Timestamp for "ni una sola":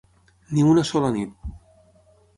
0.57-1.13